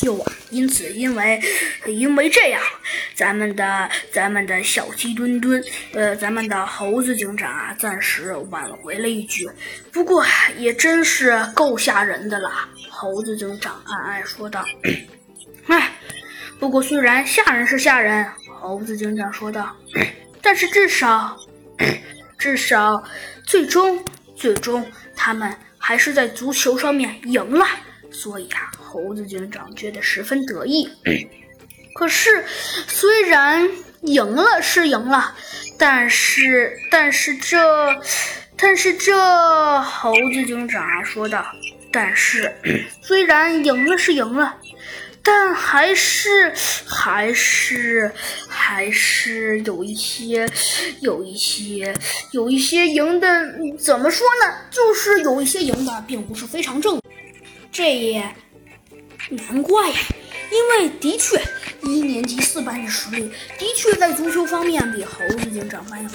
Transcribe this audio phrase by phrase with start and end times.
[0.00, 0.32] 救啊！
[0.48, 1.38] 因此，因为
[1.86, 2.62] 因为这样，
[3.14, 9.46] 咱们的咱们的小鸡墩墩，呃，咱们的猴子警长啊，暂时挽回了一局。
[9.92, 10.24] 不过
[10.56, 12.50] 也真是够吓人的了。
[12.88, 14.64] 猴子警长暗暗说道
[15.68, 15.92] ：“哎，
[16.58, 18.26] 不过虽然吓人是吓人。”
[18.58, 19.76] 猴子警长说道
[20.40, 21.36] ：“但是至少，
[22.38, 23.04] 至少，
[23.46, 24.02] 最终，
[24.34, 27.66] 最终，他们还是在足球上面赢了。
[28.12, 30.90] 所以啊，猴子警长觉得十分得意。
[31.94, 32.44] 可是，
[32.88, 33.70] 虽然
[34.02, 35.36] 赢了是赢了，
[35.78, 37.56] 但是，但是这，
[38.56, 41.46] 但是这，猴子警长啊说道：
[41.92, 42.52] 但是，
[43.00, 44.56] 虽然赢了是赢了。”
[45.22, 46.50] 但还是
[46.88, 48.10] 还是
[48.48, 50.48] 还是有一些
[51.02, 51.94] 有一些
[52.32, 53.28] 有一些赢的，
[53.78, 54.54] 怎么说呢？
[54.70, 56.98] 就是有一些赢的并不是非常正。
[57.70, 58.34] 这也
[59.30, 59.96] 难怪呀，
[60.50, 61.40] 因为的确
[61.82, 66.10] 一年级四班的实力的确在足球方面比猴子警长班要。